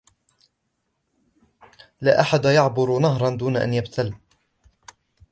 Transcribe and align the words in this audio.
لا 2.01 2.21
أحد 2.21 2.45
يعبر 2.45 2.99
نهرا 2.99 3.29
دون 3.29 3.57
أن 3.57 3.73
يبتل. 3.73 4.15